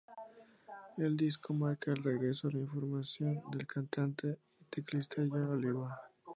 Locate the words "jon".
5.29-5.43